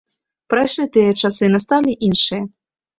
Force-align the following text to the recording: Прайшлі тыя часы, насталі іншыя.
Прайшлі 0.53 0.87
тыя 0.97 1.11
часы, 1.23 1.53
насталі 1.55 1.97
іншыя. 2.13 2.43